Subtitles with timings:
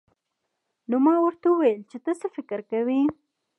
[0.89, 3.01] نو ما ورته وويل چې ته څه فکر کوې.